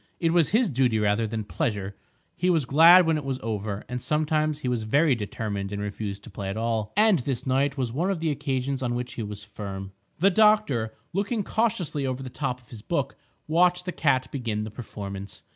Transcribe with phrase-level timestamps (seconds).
[0.19, 1.95] It was his duty, rather than pleasure;
[2.35, 6.23] he was glad when it was over, and sometimes he was very determined and refused
[6.23, 6.91] to play at all.
[6.97, 9.91] And this night was one of the occasions on which he was firm.
[10.17, 13.15] The doctor, looking cautiously over the top of his book,
[13.47, 15.43] watched the cat begin the performance.